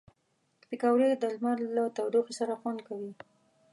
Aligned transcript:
پکورې 0.67 1.07
د 1.21 1.23
لمر 1.35 1.57
له 1.75 1.83
تودوخې 1.97 2.33
سره 2.39 2.53
خوند 2.61 2.79
کوي 2.87 3.11